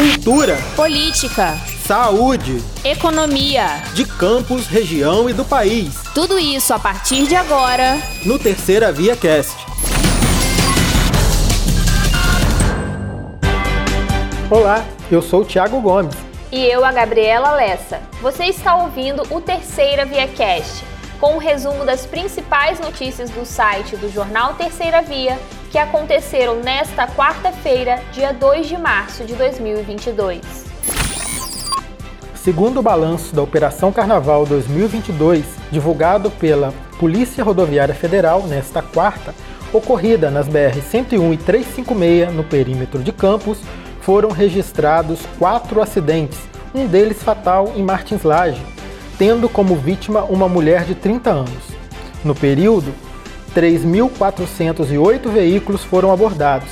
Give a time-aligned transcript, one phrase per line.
[0.00, 5.94] cultura, política, saúde, economia, de campos, região e do país.
[6.14, 9.54] Tudo isso a partir de agora no Terceira Via Cast.
[14.50, 16.16] Olá, eu sou o Thiago Gomes.
[16.50, 18.00] E eu, a Gabriela Lessa.
[18.22, 20.82] Você está ouvindo o Terceira Via Cast,
[21.20, 25.38] com um resumo das principais notícias do site do jornal Terceira Via
[25.70, 30.40] que aconteceram nesta quarta-feira, dia 2 de março de 2022.
[32.34, 39.32] Segundo o balanço da Operação Carnaval 2022, divulgado pela Polícia Rodoviária Federal nesta quarta,
[39.72, 43.58] ocorrida nas BR 101 e 356 no perímetro de Campos,
[44.00, 46.40] foram registrados quatro acidentes,
[46.74, 48.60] um deles fatal em Martins Laje,
[49.16, 51.70] tendo como vítima uma mulher de 30 anos.
[52.24, 52.92] No período,
[53.54, 56.68] 3.408 veículos foram abordados.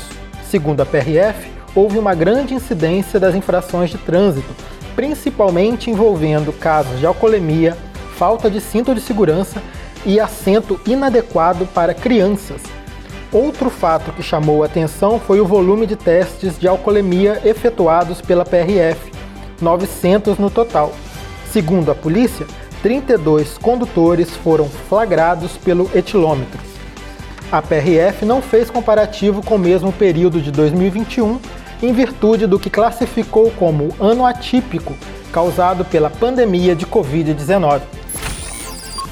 [0.49, 4.55] Segundo a PRF, houve uma grande incidência das infrações de trânsito,
[4.95, 7.77] principalmente envolvendo casos de alcoolemia,
[8.17, 9.63] falta de cinto de segurança
[10.05, 12.63] e assento inadequado para crianças.
[13.31, 18.45] Outro fato que chamou a atenção foi o volume de testes de alcoolemia efetuados pela
[18.45, 19.13] PRF,
[19.61, 20.95] 900 no total.
[21.53, 22.47] Segundo a polícia,
[22.83, 26.61] 32 condutores foram flagrados pelo etilômetro.
[27.51, 31.41] A PRF não fez comparativo com o mesmo período de 2021,
[31.83, 34.95] em virtude do que classificou como ano atípico
[35.33, 37.81] causado pela pandemia de Covid-19.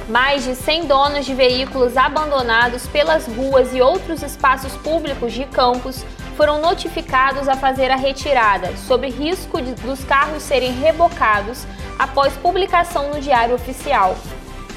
[0.08, 6.04] Mais de 100 donos de veículos abandonados pelas ruas e outros espaços públicos de Campos
[6.36, 11.66] foram notificados a fazer a retirada, sob risco de, dos carros serem rebocados
[11.98, 14.16] após publicação no Diário Oficial.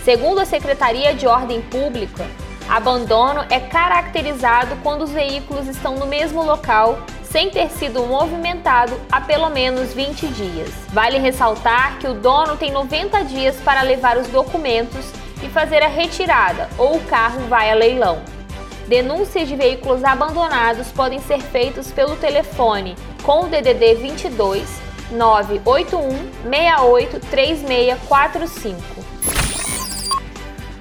[0.03, 2.25] Segundo a Secretaria de Ordem Pública,
[2.69, 9.19] Abandono é caracterizado quando os veículos estão no mesmo local sem ter sido movimentado há
[9.19, 10.69] pelo menos 20 dias.
[10.89, 15.11] Vale ressaltar que o dono tem 90 dias para levar os documentos
[15.43, 18.38] e fazer a retirada ou o carro vai a leilão.
[18.89, 24.67] Denúncias de veículos abandonados podem ser feitas pelo telefone com o DDD 22
[25.11, 26.09] 981
[26.41, 28.81] 68 3645.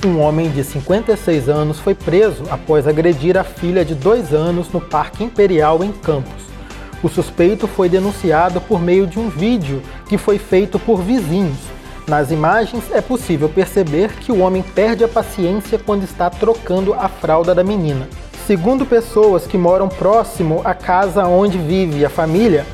[0.07, 4.81] Um homem de 56 anos foi preso após agredir a filha de dois anos no
[4.81, 6.45] Parque Imperial em Campos.
[7.03, 11.59] O suspeito foi denunciado por meio de um vídeo que foi feito por vizinhos.
[12.09, 17.07] Nas imagens é possível perceber que o homem perde a paciência quando está trocando a
[17.07, 18.09] fralda da menina.
[18.47, 22.65] Segundo pessoas que moram próximo à casa onde vive a família,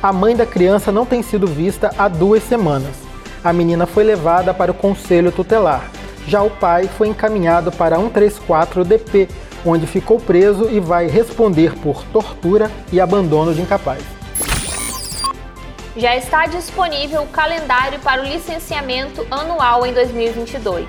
[0.00, 2.94] a mãe da criança não tem sido vista há duas semanas.
[3.42, 5.90] A menina foi levada para o conselho tutelar.
[6.28, 9.28] Já o pai foi encaminhado para 134-DP,
[9.66, 14.23] onde ficou preso e vai responder por tortura e abandono de incapaz.
[15.96, 20.88] Já está disponível o calendário para o licenciamento anual em 2022.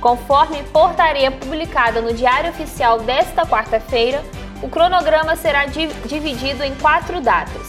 [0.00, 4.22] Conforme portaria publicada no Diário Oficial desta quarta-feira,
[4.60, 7.68] o cronograma será dividido em quatro datas: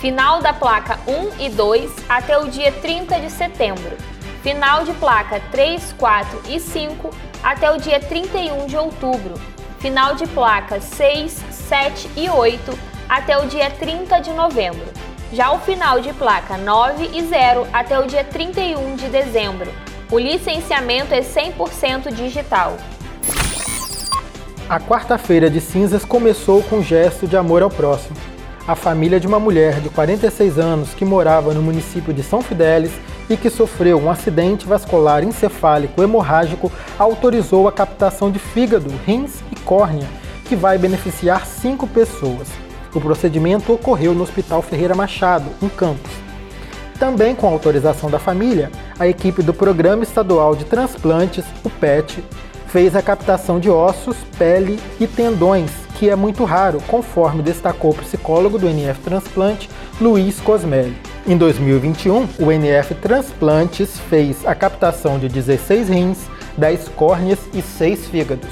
[0.00, 3.96] final da placa 1 e 2 até o dia 30 de setembro
[4.42, 7.10] Final de placa 3, 4 e 5
[7.44, 9.34] até o dia 31 de outubro.
[9.78, 12.76] Final de placa 6, 7 e 8
[13.08, 15.01] até o dia 30 de novembro.
[15.32, 19.72] Já o final de placa 9 e 0 até o dia 31 de dezembro.
[20.10, 22.76] O licenciamento é 100% digital.
[24.68, 28.14] A quarta-feira de cinzas começou com um gesto de amor ao próximo.
[28.68, 32.92] A família de uma mulher de 46 anos que morava no município de São Fidélis
[33.30, 39.56] e que sofreu um acidente vascular encefálico hemorrágico autorizou a captação de fígado, rins e
[39.60, 40.06] córnea,
[40.44, 42.48] que vai beneficiar cinco pessoas.
[42.94, 46.10] O procedimento ocorreu no Hospital Ferreira Machado, em Campos.
[46.98, 52.22] Também com autorização da família, a equipe do Programa Estadual de Transplantes, o PET,
[52.68, 57.96] fez a captação de ossos, pele e tendões, que é muito raro, conforme destacou o
[57.96, 59.68] psicólogo do NF Transplante,
[60.00, 60.96] Luiz Cosmelli.
[61.26, 66.18] Em 2021, o NF Transplantes fez a captação de 16 rins,
[66.56, 68.50] 10 córneas e 6 fígados.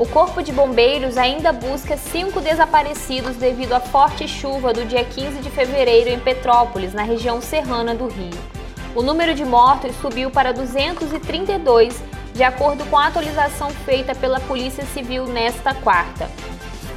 [0.00, 5.40] O Corpo de Bombeiros ainda busca cinco desaparecidos devido à forte chuva do dia 15
[5.42, 8.40] de fevereiro em Petrópolis, na região serrana do Rio.
[8.94, 12.02] O número de mortos subiu para 232,
[12.32, 16.30] de acordo com a atualização feita pela Polícia Civil nesta quarta.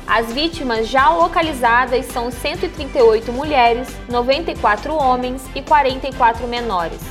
[0.07, 7.01] As vítimas já localizadas são 138 mulheres, 94 homens e 44 menores.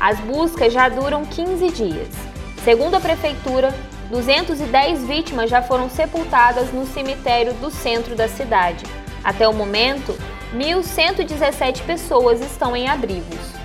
[0.00, 2.08] As buscas já duram 15 dias.
[2.64, 3.72] Segundo a prefeitura,
[4.10, 8.84] 210 vítimas já foram sepultadas no cemitério do centro da cidade.
[9.22, 10.16] Até o momento,
[10.54, 13.56] 1.117 pessoas estão em abrigos.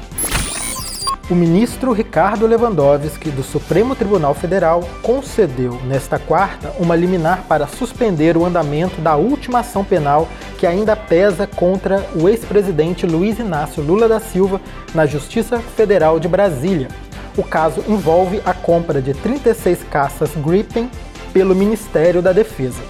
[1.30, 8.36] O ministro Ricardo Lewandowski, do Supremo Tribunal Federal, concedeu nesta quarta uma liminar para suspender
[8.36, 10.28] o andamento da última ação penal
[10.58, 14.60] que ainda pesa contra o ex-presidente Luiz Inácio Lula da Silva
[14.94, 16.90] na Justiça Federal de Brasília.
[17.38, 20.90] O caso envolve a compra de 36 caças Gripen
[21.32, 22.82] pelo Ministério da Defesa.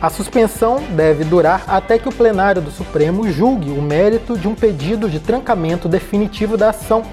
[0.00, 4.54] A suspensão deve durar até que o plenário do Supremo julgue o mérito de um
[4.54, 7.04] pedido de trancamento definitivo da ação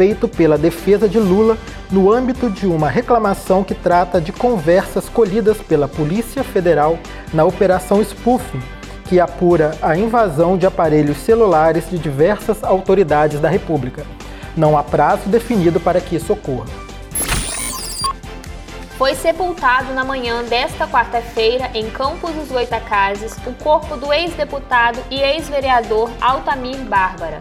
[0.00, 1.58] feito pela defesa de Lula
[1.90, 6.98] no âmbito de uma reclamação que trata de conversas colhidas pela Polícia Federal
[7.34, 8.62] na Operação Spoofing,
[9.04, 14.06] que apura a invasão de aparelhos celulares de diversas autoridades da República.
[14.56, 16.66] Não há prazo definido para que isso ocorra.
[18.98, 25.18] Foi sepultado na manhã desta quarta-feira, em Campos dos Goitacazes, o corpo do ex-deputado e
[25.20, 27.38] ex-vereador Altamir Bárbara.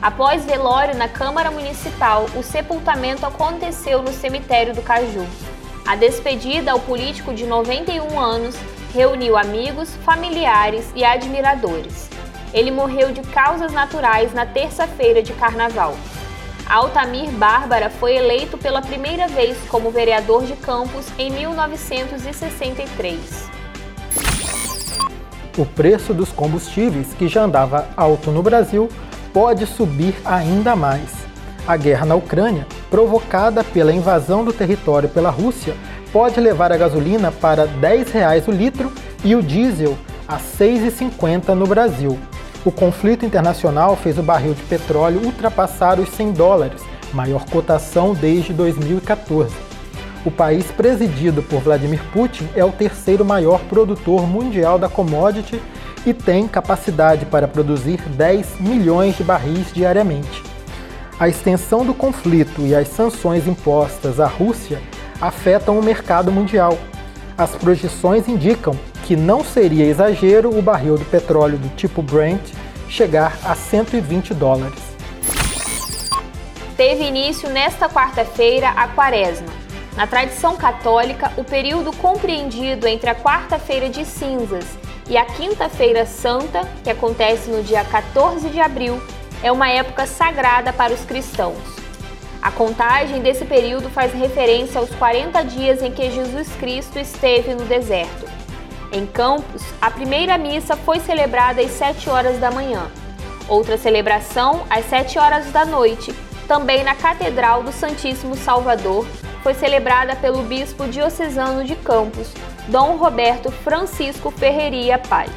[0.00, 5.26] Após velório na Câmara Municipal, o sepultamento aconteceu no cemitério do Caju.
[5.86, 8.56] A despedida ao político de 91 anos
[8.94, 12.08] reuniu amigos, familiares e admiradores.
[12.54, 15.94] Ele morreu de causas naturais na terça-feira de carnaval.
[16.68, 23.20] Altamir Bárbara foi eleito pela primeira vez como vereador de Campos em 1963.
[25.56, 28.88] O preço dos combustíveis, que já andava alto no Brasil,
[29.32, 31.14] pode subir ainda mais.
[31.68, 35.76] A guerra na Ucrânia, provocada pela invasão do território pela Rússia,
[36.12, 38.92] pode levar a gasolina para R$ 10 o litro
[39.24, 39.96] e o diesel
[40.26, 42.18] a R$ 6,50 no Brasil.
[42.66, 46.82] O conflito internacional fez o barril de petróleo ultrapassar os 100 dólares,
[47.12, 49.54] maior cotação desde 2014.
[50.24, 55.62] O país presidido por Vladimir Putin é o terceiro maior produtor mundial da commodity
[56.04, 60.42] e tem capacidade para produzir 10 milhões de barris diariamente.
[61.20, 64.82] A extensão do conflito e as sanções impostas à Rússia
[65.20, 66.76] afetam o mercado mundial.
[67.38, 68.74] As projeções indicam
[69.06, 72.42] que não seria exagero o barril do petróleo do tipo Brent
[72.88, 74.82] chegar a 120 dólares.
[76.76, 79.46] Teve início nesta quarta-feira a Quaresma.
[79.96, 84.66] Na tradição católica, o período compreendido entre a quarta-feira de cinzas
[85.08, 89.00] e a Quinta-feira Santa, que acontece no dia 14 de abril,
[89.40, 91.56] é uma época sagrada para os cristãos.
[92.42, 97.64] A contagem desse período faz referência aos 40 dias em que Jesus Cristo esteve no
[97.64, 98.35] deserto.
[98.92, 102.86] Em Campos, a primeira missa foi celebrada às 7 horas da manhã.
[103.48, 106.14] Outra celebração às 7 horas da noite,
[106.46, 109.06] também na Catedral do Santíssimo Salvador,
[109.42, 112.28] foi celebrada pelo bispo diocesano de Campos,
[112.68, 115.30] Dom Roberto Francisco Ferreria Paz.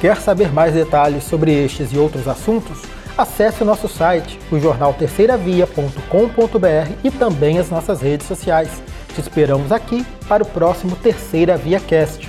[0.00, 2.82] Quer saber mais detalhes sobre estes e outros assuntos?
[3.16, 8.70] Acesse o nosso site, o jornal terceiravia.com.br e também as nossas redes sociais.
[9.18, 12.24] Te esperamos aqui para o próximo Terceira Via Cast.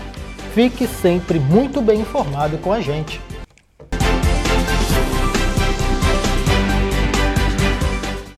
[0.55, 3.21] Fique sempre muito bem informado com a gente.